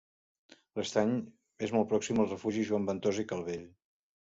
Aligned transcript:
L'estany 0.79 1.11
és 1.67 1.75
molt 1.77 1.91
pròxim 1.93 2.23
al 2.25 2.31
Refugi 2.33 2.65
Joan 2.73 2.91
Ventosa 2.91 3.27
i 3.29 3.31
Calvell. 3.35 3.71